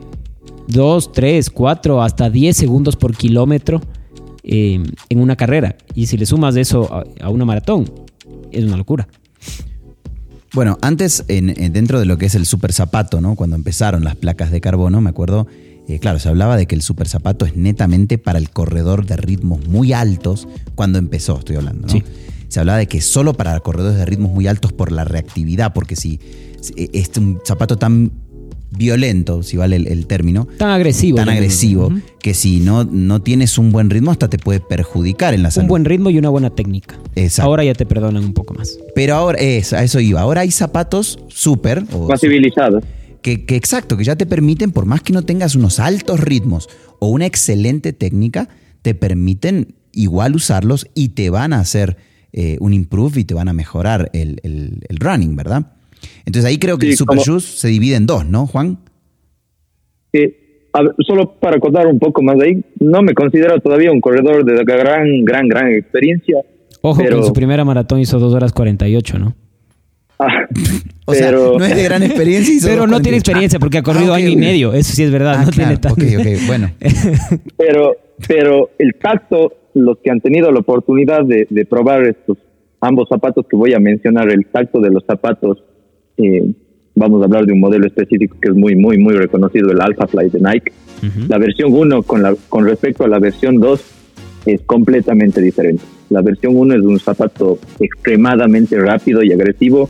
[0.67, 3.79] 2, 3, 4, hasta 10 segundos por kilómetro
[4.43, 5.77] eh, en una carrera.
[5.93, 7.89] Y si le sumas eso a, a, una maratón,
[8.51, 9.07] es una locura.
[10.53, 13.35] Bueno, antes, en, en dentro de lo que es el super zapato, ¿no?
[13.35, 15.47] Cuando empezaron las placas de carbono, me acuerdo,
[15.87, 19.15] eh, claro, se hablaba de que el super zapato es netamente para el corredor de
[19.15, 21.93] ritmos muy altos, cuando empezó, estoy hablando, ¿no?
[21.93, 22.03] Sí.
[22.55, 25.97] Se hablaba de que solo para corredores de ritmos muy altos por la reactividad, porque
[25.97, 26.21] si
[26.93, 28.13] este un zapato tan
[28.71, 30.47] violento, si vale el, el término.
[30.57, 31.17] Tan agresivo.
[31.17, 32.01] Tan agresivo, uh -huh.
[32.17, 35.65] que si no, no tienes un buen ritmo hasta te puede perjudicar en la salud.
[35.65, 36.97] Un buen ritmo y una buena técnica.
[37.17, 37.49] Exacto.
[37.49, 38.79] Ahora ya te perdonan un poco más.
[38.95, 40.21] Pero ahora, es, a eso iba.
[40.21, 41.83] Ahora hay zapatos súper.
[42.07, 42.85] Más civilizados.
[43.21, 46.69] Que, que, exacto, que ya te permiten, por más que no tengas unos altos ritmos
[46.99, 48.47] o una excelente técnica,
[48.81, 51.97] te permiten igual usarlos y te van a hacer
[52.37, 55.71] eh, un improve y te van a mejorar el, el, el running, ¿verdad?
[56.25, 58.77] Entonces ahí creo que sí, el Super como, Shoes se divide en dos, ¿no, Juan?
[60.13, 60.35] Sí,
[61.07, 64.63] solo para contar un poco más de ahí, no me considero todavía un corredor de
[64.65, 66.41] gran, gran, gran experiencia.
[66.81, 69.35] Ojo que en su primera maratón hizo 2 horas 48, ¿no?
[70.19, 70.47] Ah,
[71.05, 72.59] o sea, no es de gran experiencia.
[72.69, 74.73] pero no tiene experiencia porque ha corrido ah, año y medio.
[74.73, 75.35] Eso sí es verdad.
[75.39, 76.05] Ah, no tiene tanto.
[76.47, 76.71] bueno.
[77.57, 77.95] pero,
[78.27, 82.37] pero el tacto, los que han tenido la oportunidad de, probar estos
[82.81, 85.63] ambos zapatos que voy a mencionar, el tacto de los zapatos,
[86.17, 86.51] eh,
[86.95, 90.07] vamos a hablar de un modelo específico que es muy, muy, muy reconocido, el Alpha
[90.07, 90.71] Fly de Nike.
[91.27, 93.83] La versión 1 con, la, con respecto a la versión 2
[94.47, 95.83] es completamente diferente.
[96.09, 99.89] La versión 1 es un zapato extremadamente rápido y agresivo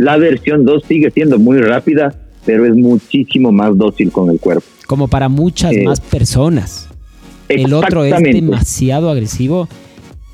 [0.00, 2.14] la versión 2 sigue siendo muy rápida,
[2.46, 4.64] pero es muchísimo más dócil con el cuerpo.
[4.86, 6.88] Como para muchas eh, más personas.
[7.50, 9.68] El otro es demasiado agresivo.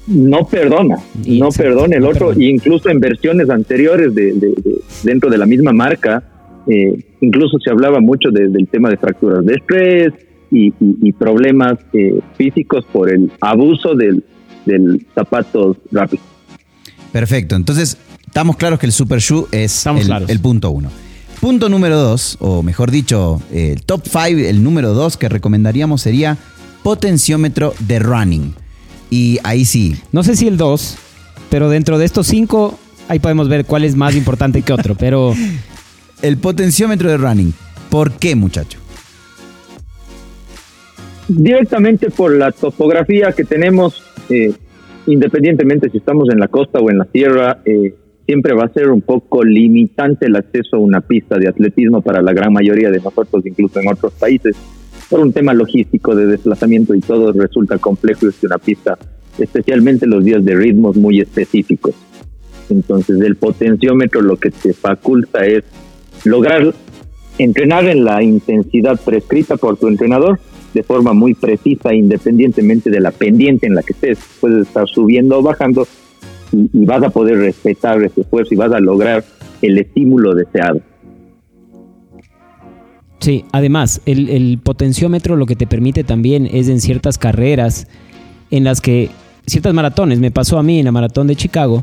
[0.07, 4.35] No perdona, no perdona el otro, incluso en versiones anteriores de,
[5.02, 6.22] dentro de la misma marca,
[6.68, 10.12] eh, incluso se hablaba mucho del tema de fracturas de estrés
[10.52, 14.22] y, problemas eh, físicos por el abuso del,
[14.64, 16.22] del zapato rápido.
[17.11, 17.98] Perfecto, entonces
[18.37, 20.90] Estamos claros que el Super Shoe es el, punto uno.
[21.40, 26.37] Punto número dos, o mejor dicho, el top five, el número dos que recomendaríamos sería
[26.87, 28.55] potenciómetro de running.
[29.11, 29.96] Y ahí sí.
[30.12, 30.96] No sé si el dos,
[31.51, 35.35] pero dentro de estos cinco, ahí podemos ver cuál es más importante que otro, pero...
[36.22, 37.53] El potenciómetro de running.
[37.90, 38.79] ¿Por qué, muchacho?
[41.27, 44.55] Directamente por la topografía que tenemos, eh,
[45.09, 47.94] independientemente si estamos en la costa o en la tierra, eh,
[48.25, 52.22] siempre va a ser un poco limitante el acceso a una pista de atletismo para
[52.22, 54.57] la gran mayoría de nosotros, incluso en otros países,
[55.08, 58.98] por un tema logístico de desplazamiento y todo resulta complejo es una pista,
[59.38, 61.94] especialmente los días de ritmos muy específicos.
[62.68, 65.64] Entonces el potenciómetro lo que te faculta es
[66.24, 66.74] lograr
[67.38, 70.40] entrenar en la intensidad prescrita por tu entrenador
[70.74, 74.18] de forma muy precisa independientemente de la pendiente en la que estés.
[74.40, 75.86] Puedes estar subiendo o bajando
[76.52, 79.24] y, vas a poder respetar ese esfuerzo y vas a lograr
[79.62, 80.80] el estímulo deseado.
[83.26, 87.88] Sí, además, el, potenciómetro lo que te permite también es en ciertas carreras
[88.52, 89.10] en las que
[89.48, 91.82] ciertas maratones, me pasó a mí en la maratón de Chicago,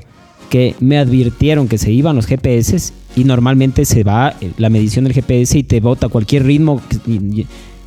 [0.49, 5.13] que me advirtieron que se iban los GPS y normalmente se va la medición del
[5.13, 6.82] GPS y te bota cualquier ritmo.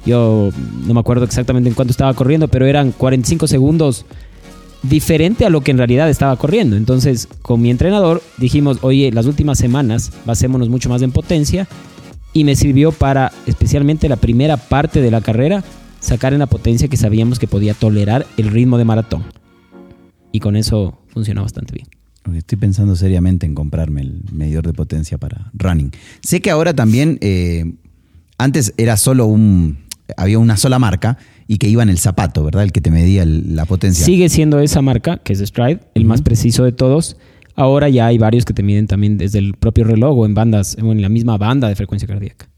[0.05, 0.51] Yo
[0.87, 4.05] no me acuerdo exactamente en cuánto estaba corriendo, pero eran 45 segundos
[4.83, 6.77] diferente a lo que en realidad estaba corriendo.
[6.77, 11.66] Entonces, con mi entrenador dijimos, oye, las últimas semanas basémonos mucho más en potencia
[12.37, 15.64] y me sirvió para, especialmente la primera parte de la carrera,
[16.01, 19.25] sacar en la potencia que sabíamos que podía tolerar el ritmo de maratón.
[20.33, 22.37] Y con eso funcionó bastante bien.
[22.37, 25.92] Estoy pensando seriamente en comprarme el medidor de potencia para running.
[26.20, 27.72] Sé que ahora también, eh,
[28.37, 29.79] antes era solo un,
[30.18, 31.16] había una sola marca
[31.49, 32.64] y que iba en el zapato, ¿verdad?
[32.64, 34.05] El que te medía la potencia.
[34.05, 37.16] Sigue siendo esa marca, que es Stride, el más preciso de todos.
[37.57, 40.77] Ahora ya hay varios que te miden también desde el propio reloj o en bandas,
[40.79, 42.49] en la misma banda de frecuencia cardíaca.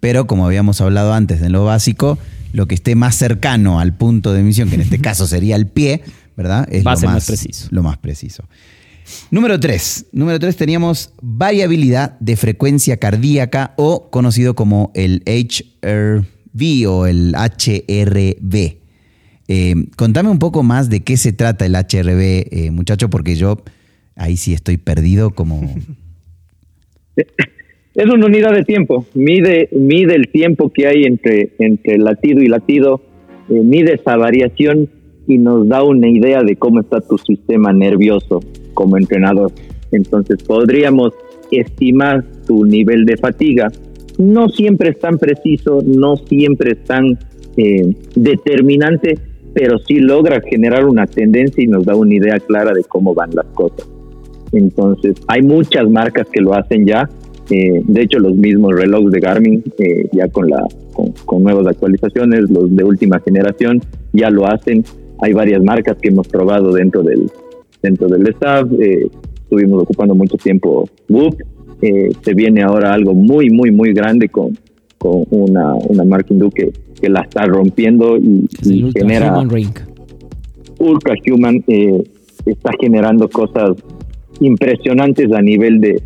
[0.00, 2.18] Pero como habíamos hablado antes, en lo básico,
[2.52, 5.66] lo que esté más cercano al punto de emisión, que en este caso sería el
[5.66, 6.02] pie,
[6.36, 6.66] ¿verdad?
[6.70, 7.68] Es lo más, preciso.
[7.70, 8.44] Lo más preciso.
[9.30, 10.06] Número 3.
[10.12, 17.34] Número 3 teníamos variabilidad de frecuencia cardíaca o conocido como el HR V o el
[17.34, 18.80] HRV.
[19.48, 23.62] Eh, contame un poco más de qué se trata el HRV, eh, muchacho, porque yo
[24.16, 25.60] ahí sí estoy perdido como...
[27.92, 32.46] Es una unidad de tiempo, mide, mide el tiempo que hay entre, entre latido y
[32.46, 33.02] latido,
[33.48, 34.88] eh, mide esa variación
[35.26, 38.40] y nos da una idea de cómo está tu sistema nervioso
[38.74, 39.50] como entrenador.
[39.90, 41.12] Entonces podríamos
[41.50, 43.72] estimar tu nivel de fatiga
[44.20, 47.18] no siempre es tan preciso, no siempre es tan
[47.56, 49.18] eh, determinante,
[49.54, 53.30] pero sí logra generar una tendencia y nos da una idea clara de cómo van
[53.34, 53.88] las cosas.
[54.52, 57.08] Entonces, hay muchas marcas que lo hacen ya.
[57.50, 62.48] Eh, de hecho, los mismos relojes de Garmin, eh, ya con, la, con, nuevas actualizaciones,
[62.50, 63.80] los de última generación,
[64.12, 64.84] ya lo hacen.
[65.20, 67.30] Hay varias marcas que hemos probado dentro del,
[67.82, 68.68] dentro del staff.
[69.42, 71.36] estuvimos ocupando mucho tiempo Whoop,
[71.82, 74.56] eh, se viene ahora algo muy, muy, muy grande con,
[74.98, 76.72] con una, una marca hindú que,
[77.08, 78.46] la está rompiendo y,
[78.92, 79.32] genera...
[79.32, 79.72] Human Ring.
[80.78, 82.02] Ultra Human eh,
[82.44, 83.70] está generando cosas
[84.40, 86.02] impresionantes a nivel de,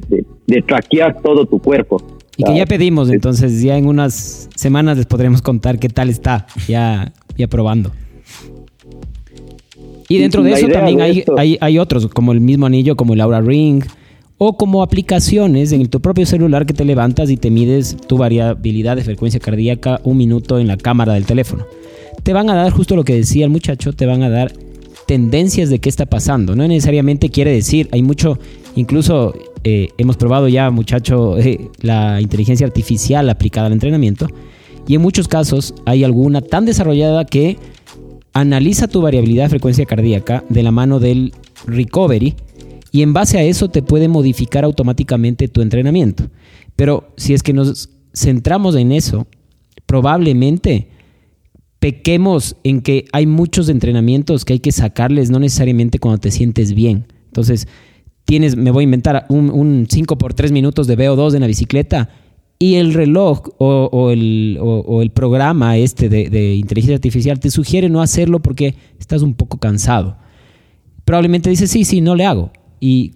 [0.47, 2.03] de, traquear todo tu cuerpo.
[2.37, 6.47] Y que ya pedimos, entonces ya en unas semanas les podremos contar qué tal está,
[6.67, 7.93] ya, ya probando.
[10.09, 13.21] Y dentro de eso también hay, hay, hay, otros, como el mismo anillo, como el
[13.21, 13.85] Aura Ring,
[14.37, 18.97] o como aplicaciones en tu propio celular que te levantas y te mides tu variabilidad
[18.97, 21.65] de frecuencia cardíaca un minuto en la cámara del teléfono.
[22.23, 24.53] Te van a dar justo lo que decía el muchacho, te van a dar
[25.07, 26.55] tendencias de qué está pasando.
[26.55, 28.39] No necesariamente quiere decir, hay mucho,
[28.77, 34.29] incluso eh, hemos probado ya, muchacho, eh, la inteligencia artificial aplicada al entrenamiento,
[34.87, 37.59] y en muchos casos hay alguna tan desarrollada que
[38.35, 41.33] analiza tu variabilidad de frecuencia cardíaca de la mano del
[41.67, 42.35] recovery
[42.91, 46.29] y en base a eso te puede modificar automáticamente tu entrenamiento.
[46.77, 49.27] Pero si es que nos centramos en eso,
[49.87, 50.89] probablemente
[51.85, 56.73] pequemos en que hay muchos entrenamientos que hay que sacarles, no necesariamente cuando te sientes
[56.73, 57.09] bien.
[57.27, 57.69] Entonces,
[58.25, 62.09] tienes, me voy a inventar un, 5 por 3 minutos de VO2 en la bicicleta
[62.59, 68.77] y el reloj o, el, programa este de, inteligencia artificial te sugiere no hacerlo porque
[68.99, 70.17] estás un poco cansado.
[71.05, 72.51] Probablemente dices, sí, sí, no le hago.
[72.81, 73.13] Y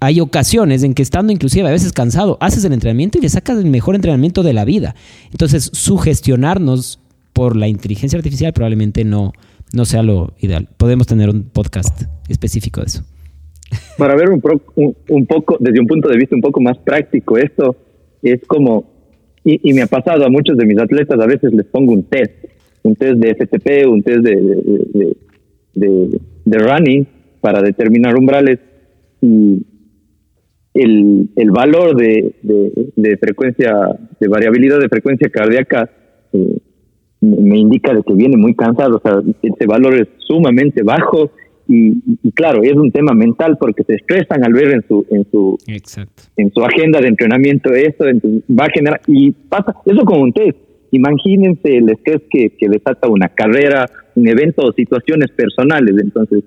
[0.00, 3.58] hay ocasiones en que estando inclusive a veces cansado, haces el entrenamiento y le sacas
[3.58, 4.94] el mejor entrenamiento de la vida.
[5.32, 6.98] Entonces, sugestionarnos
[7.40, 9.32] por la inteligencia artificial probablemente no,
[9.72, 10.68] no sea lo ideal.
[10.76, 13.02] Podemos tener un podcast específico de eso.
[13.96, 14.42] Para ver un,
[15.08, 17.74] un, poco, desde un punto de vista un poco más práctico, esto
[18.22, 18.84] es como,
[19.42, 22.44] y, me ha pasado a muchos de mis atletas, a veces les pongo un test,
[22.82, 24.36] un test de FTP, un test de,
[25.72, 27.08] de, de, running
[27.40, 28.58] para determinar umbrales
[29.22, 29.64] y
[30.74, 33.72] el, el valor de, de, frecuencia,
[34.20, 35.90] de variabilidad de frecuencia cardíaca
[36.34, 36.58] eh,
[37.20, 41.30] me indica de que viene muy cansado, o sea, ese valor es sumamente bajo
[41.68, 45.56] y, claro, es un tema mental porque se estresan al ver en su en su
[46.36, 50.58] en su agenda de entrenamiento esto, va a generar y pasa eso como un test.
[50.90, 55.94] Imagínense el estrés que, que desata una carrera, un evento o situaciones personales.
[56.02, 56.42] Entonces,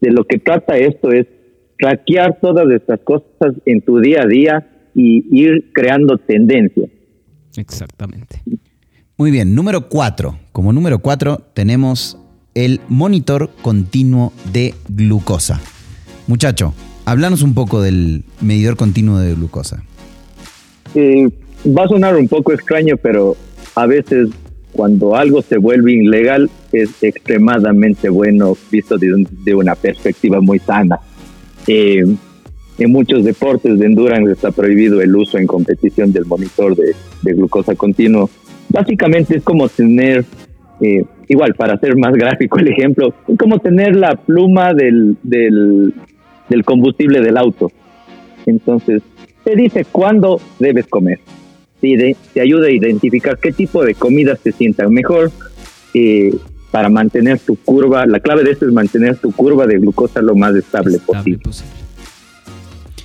[0.00, 1.26] de lo que trata esto es
[1.76, 6.90] traquear todas estas cosas en tu día a día y ir creando tendencias.
[7.56, 8.40] Exactamente.
[9.18, 10.38] Muy bien, número cuatro.
[10.52, 12.16] Como número cuatro tenemos
[12.54, 15.60] el monitor continuo de glucosa.
[16.28, 16.72] Muchacho,
[17.04, 19.82] háblanos un poco del medidor continuo de glucosa.
[20.96, 23.36] Va a sonar un poco extraño, pero
[23.74, 24.28] a veces
[24.70, 31.00] cuando algo se vuelve ilegal es extremadamente bueno visto de, una perspectiva muy sana.
[31.66, 32.04] Eh,
[32.78, 37.74] en muchos deportes de endurance está prohibido el uso en competición del monitor de, glucosa
[37.74, 38.30] continuo.
[38.70, 40.24] Básicamente es como tener
[40.80, 45.92] eh, igual, para hacer más gráfico el ejemplo, es como tener la pluma del, del,
[46.64, 47.70] combustible del auto.
[48.46, 49.02] Entonces,
[49.44, 51.20] te dice cuándo debes comer.
[51.80, 55.30] Te, te ayuda a identificar qué tipo de comidas te sientan mejor
[55.94, 56.34] eh,
[56.70, 58.06] para mantener tu curva.
[58.06, 61.40] La clave de esto es mantener tu curva de glucosa lo más estable, posible.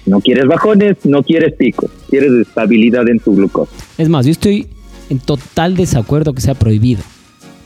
[0.06, 3.71] No quieres bajones, no quieres picos, quieres estabilidad en tu glucosa.
[3.97, 4.67] Es más, yo estoy
[5.13, 7.04] en total desacuerdo que sea prohibido.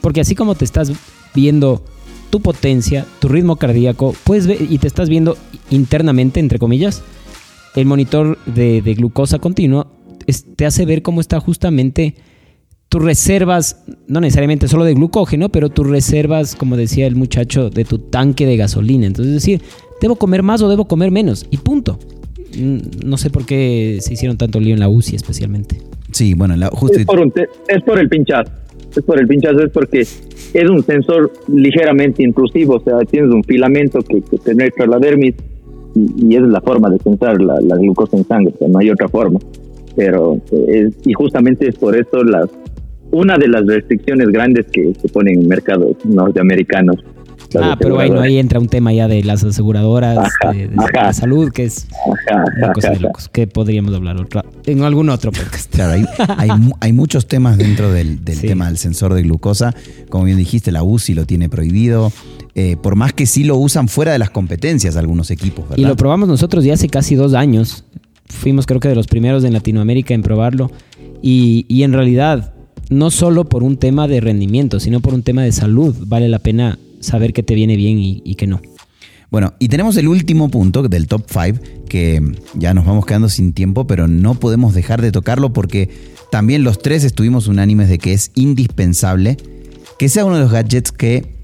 [0.02, 0.92] Porque así como te estás
[1.34, 1.82] viendo
[2.30, 5.38] tu potencia, tu ritmo cardíaco, puedes ver y te estás viendo
[5.70, 7.04] internamente, entre comillas,
[7.76, 9.88] el monitor de, glucosa continuo
[10.58, 12.16] te hace ver cómo está justamente
[12.90, 17.86] tus reservas, no necesariamente solo de glucógeno, pero tus reservas, como decía el muchacho, de
[17.86, 19.08] tu tanque de gasolina.
[19.08, 19.62] Entonces, es decir,
[20.02, 21.46] ¿debo comer más o debo comer menos?
[21.50, 21.98] Y punto.
[22.58, 25.82] Mm, no sé por qué se hicieron tanto lío en la UCI especialmente.
[26.18, 26.98] Sí, bueno, la, justo...
[26.98, 27.20] es, por
[27.68, 28.52] es por el pinchazo
[28.96, 33.44] es por el pinchazo, es porque es un sensor ligeramente intrusivo, o sea, tienes un
[33.44, 35.36] filamento que, penetra la dermis
[35.96, 38.90] y, esa es la forma de sensar la, glucosa en sangre, o sea, no hay
[38.90, 39.40] otra forma.
[39.96, 40.40] Pero,
[41.06, 42.50] y justamente es por eso las,
[43.12, 46.98] una de las restricciones grandes que se ponen en mercados norteamericanos
[47.56, 50.70] Ah, pero bueno, ahí entra un tema ya de las aseguradoras de,
[51.14, 51.88] salud, que es
[52.58, 55.74] una cosa de locos, que podríamos hablar otra, en algún otro podcast.
[55.74, 56.06] Claro,
[56.80, 59.74] hay, muchos temas dentro del, tema del sensor de glucosa.
[60.10, 62.12] Como bien dijiste, la UCI lo tiene prohibido.
[62.56, 65.96] Eh, por más que sí lo usan fuera de las competencias algunos equipos, Y lo
[65.96, 67.86] probamos nosotros ya hace casi dos años.
[68.26, 70.72] Fuimos creo que de los primeros en Latinoamérica en probarlo.
[71.22, 72.54] Y, y en realidad,
[72.90, 76.40] no solo por un tema de rendimiento, sino por un tema de salud, vale la
[76.40, 78.62] pena saber qué te viene bien y, y qué no.
[79.30, 82.22] Bueno, y tenemos el último punto del top 5, que
[82.56, 85.90] ya nos vamos quedando sin tiempo, pero no podemos dejar de tocarlo porque
[86.32, 89.38] también los tres estuvimos unánimes de que es indispensable
[89.98, 91.36] que sea uno de los gadgets que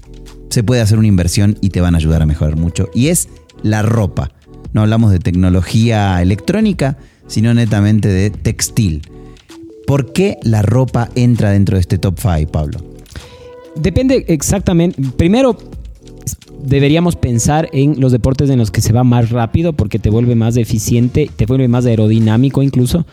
[0.50, 2.88] se puede hacer una inversión y te van a ayudar a mejorar mucho.
[2.94, 3.28] Y es
[3.62, 4.30] la ropa.
[4.72, 9.02] No hablamos de tecnología electrónica, sino netamente de textil.
[9.86, 12.93] ¿Por qué la ropa entra dentro de este top 5, Pablo?
[13.76, 15.00] Depende exactamente.
[15.16, 15.56] Primero,
[16.64, 20.34] deberíamos pensar en los deportes en los que se va más rápido porque te vuelve
[20.34, 23.06] más eficiente, te vuelve más aerodinámico incluso.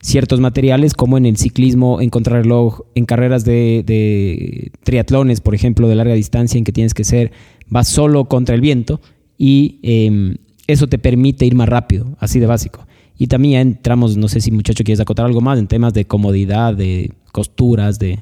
[0.00, 5.88] Ciertos materiales como en el ciclismo, en contrarreloj, en carreras de, de triatlones, por ejemplo,
[5.88, 7.32] de larga distancia, en que tienes que ser,
[7.68, 9.00] vas solo contra el viento
[9.36, 12.86] y em, eso te permite ir más rápido, así de básico.
[13.16, 16.04] Y también ya entramos, no sé si muchacho quieres acotar algo más en temas de
[16.04, 18.20] comodidad, de costuras, de...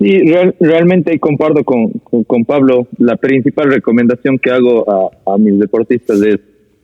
[0.00, 0.18] Sí,
[0.60, 1.90] realmente comparto con,
[2.26, 2.88] con, Pablo.
[2.96, 6.40] La principal recomendación que hago a, mis deportistas es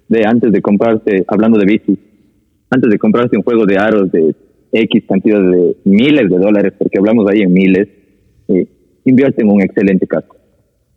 [0.07, 1.99] de antes de comprarse, hablando de bici,
[2.69, 4.35] antes de comprarse un juego de aros de
[4.71, 7.89] X cantidad de miles de dólares, porque hablamos ahí en miles,
[8.49, 8.67] eh,
[9.07, 10.37] invierte en un excelente casco,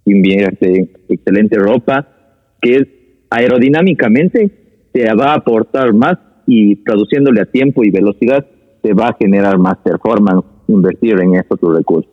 [0.03, 2.05] invierte en excelente ropa,
[2.61, 2.87] que es
[3.29, 4.51] aerodinámicamente
[4.91, 8.45] te va a aportar más y traduciéndole a tiempo y velocidad
[8.81, 12.11] te va a generar más performance invertir en estos recursos.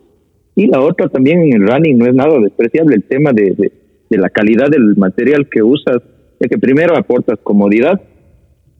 [0.55, 3.71] Y la otra también en el running no es nada despreciable el tema de,
[4.09, 5.97] de, la calidad del material que usas,
[6.39, 8.01] de que primero aportas comodidad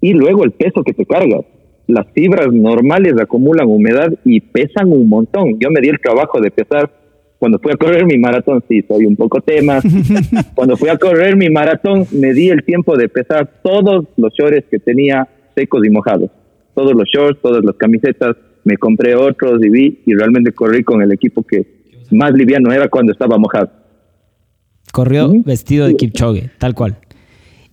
[0.01, 1.45] y luego el peso que te cargas.
[1.87, 5.57] Las fibras normales acumulan humedad y pesan un montón.
[5.59, 6.91] Yo me di el trabajo de pesar
[7.39, 9.79] cuando fui a correr mi maratón, sí, soy un poco tema.
[10.55, 14.65] cuando fui a correr mi maratón, me di el tiempo de pesar todos los shorts
[14.71, 16.31] que tenía secos y mojados.
[16.73, 21.01] Todos los shorts, todas las camisetas, me compré otros y vi y realmente corrí con
[21.01, 21.77] el equipo que
[22.11, 23.71] más liviano era cuando estaba mojado.
[24.91, 26.97] Corrió vestido de Kipchoge, tal cual.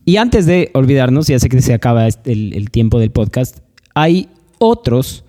[0.04, 3.60] Y antes de olvidarnos, ya sé que se acaba este, el, el tiempo del podcast,
[3.94, 5.24] hay otros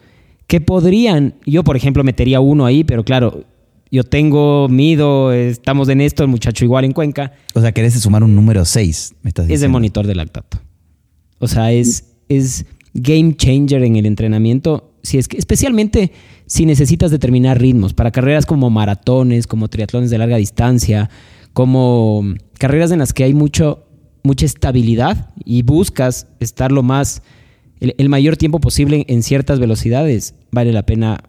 [0.48, 3.46] que podrían, yo por ejemplo metería uno ahí, pero claro,
[3.92, 7.34] yo tengo, mido, estamos en esto, el muchacho igual en Cuenca.
[7.54, 9.56] O sea, querés sumar un número 6, me estás diciendo.
[9.56, 10.60] Es de monitor de lactato.
[11.40, 16.12] O sea, es, es game changer en el entrenamiento, si es que, especialmente
[16.46, 21.10] si necesitas determinar ritmos para carreras como maratones, como triatlones de larga distancia,
[21.54, 22.24] como
[22.60, 23.86] carreras en las que hay mucho,
[24.24, 27.22] mucha estabilidad y buscas estar lo más,
[27.80, 31.24] el mayor tiempo posible en ciertas velocidades, vale la pena,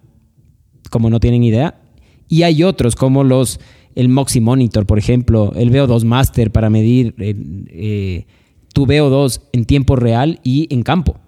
[0.90, 1.80] como no tienen idea,
[2.28, 3.60] y hay otros como los,
[3.94, 7.34] el Moxie Monitor, por ejemplo, el VO2 Master para medir eh,
[7.68, 8.26] eh,
[8.72, 11.18] tu VO2 en tiempo real y en campo.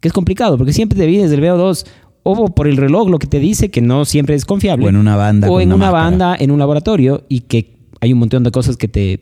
[0.00, 1.86] Que es complicado, porque siempre te vienes del VO2
[2.22, 4.86] o por el reloj, lo que te dice que no siempre es confiable.
[4.86, 5.50] O en una banda.
[5.50, 8.88] O en una, banda, en un laboratorio, y que hay un montón de cosas que
[8.88, 9.20] te.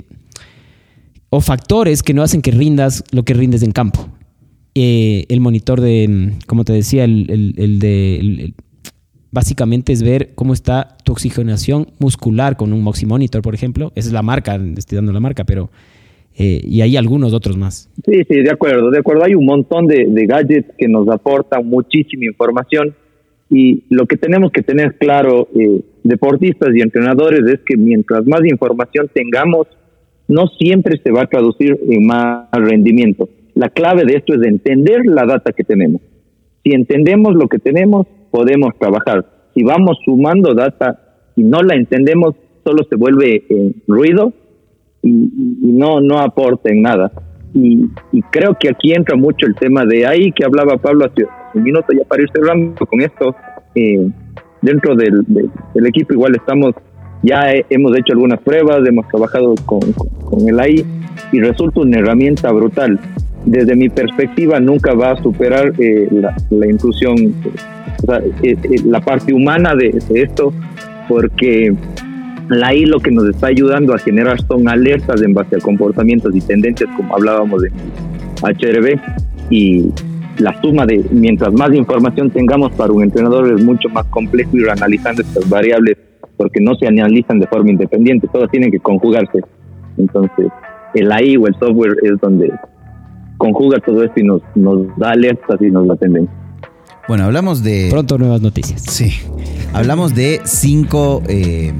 [1.30, 4.08] o factores que no hacen que rindas lo que rindes en campo.
[4.74, 8.52] Eh, el monitor de, como te decía, el, el, de
[9.30, 13.92] básicamente es ver cómo está tu oxigenación muscular con un Moxie Monitor, por ejemplo.
[13.94, 15.70] Esa es la marca, estoy dando la marca, pero...
[16.38, 17.90] Eh, y hay algunos otros más.
[18.04, 19.24] Sí, sí, de acuerdo, de acuerdo.
[19.24, 22.94] Hay un montón de, gadgets que nos aportan muchísima información
[23.48, 28.40] y lo que tenemos que tener claro, eh, deportistas y entrenadores, es que mientras más
[28.44, 29.66] información tengamos,
[30.28, 33.28] no siempre se va a traducir en más rendimiento.
[33.54, 36.02] La clave de esto es entender la data que tenemos.
[36.62, 39.24] Si entendemos lo que tenemos, podemos trabajar.
[39.54, 41.00] Si vamos sumando data
[41.36, 44.34] y no la entendemos, solo se vuelve eh, ruido
[45.06, 47.10] y, no, no aporta en nada.
[47.54, 47.88] Y,
[48.30, 51.86] creo que aquí entra mucho el tema de ahí que hablaba Pablo hace un minuto,
[51.92, 53.34] ya para ir cerrando con esto.
[53.74, 54.08] Eh,
[54.62, 55.24] dentro del,
[55.86, 56.74] equipo igual estamos,
[57.22, 59.80] ya hemos hecho algunas pruebas, hemos trabajado con,
[60.24, 60.84] con el AI
[61.32, 62.98] y resulta una herramienta brutal
[63.46, 69.74] desde mi perspectiva nunca va a superar eh, la, inclusión, eh, eh, la parte humana
[69.74, 70.52] de, esto,
[71.08, 71.72] porque
[72.48, 76.34] la I lo que nos está ayudando a generar son alertas en base a comportamientos
[76.34, 77.70] y tendencias, como hablábamos de
[78.42, 79.00] HRB,
[79.50, 79.90] y
[80.38, 84.68] la suma de mientras más información tengamos para un entrenador es mucho más complejo ir
[84.70, 85.96] analizando estas variables
[86.36, 89.40] porque no se analizan de forma independiente, todas tienen que conjugarse.
[89.96, 90.48] Entonces,
[90.94, 92.52] el AI o el software es donde
[93.38, 96.34] conjuga todo esto y nos, nos da alertas y nos da tendencia.
[97.08, 97.88] Bueno, hablamos de...
[97.90, 98.82] Pronto nuevas noticias.
[98.82, 99.12] Sí.
[99.72, 101.72] Hablamos de cinco, eh,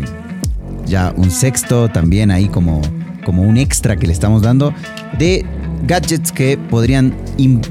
[0.87, 2.81] ya un sexto también ahí como,
[3.25, 4.73] como un extra que le estamos dando,
[5.19, 5.45] de
[5.87, 7.15] gadgets que podrían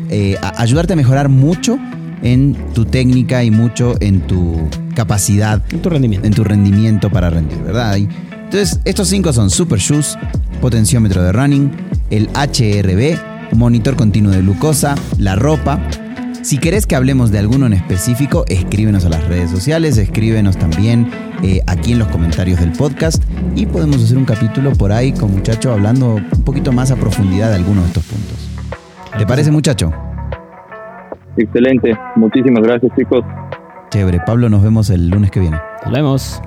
[0.10, 1.78] eh, ayudarte a mejorar mucho
[2.22, 5.62] en tu técnica y mucho en tu capacidad.
[5.72, 6.28] En tu rendimiento.
[6.28, 7.98] En tu rendimiento para rendir, ¿verdad?
[7.98, 10.18] entonces, estos cinco son Super Shoes,
[10.62, 11.72] potenciómetro de running,
[12.10, 15.80] el HRB, monitor continuo de glucosa, la ropa.
[16.46, 21.10] Si querés que hablemos de alguno en específico, escríbenos a las redes sociales, escríbenos también
[21.42, 23.24] eh, aquí en los comentarios del podcast
[23.56, 27.50] y podemos hacer un capítulo por ahí con muchacho hablando un poquito más a profundidad
[27.50, 28.52] de algunos de estos puntos.
[29.18, 29.92] ¿Te parece muchacho?
[31.36, 33.26] Excelente, muchísimas gracias chicos.
[33.90, 35.58] Chévere, Pablo, nos vemos el lunes que viene.
[35.84, 36.42] Nos vemos.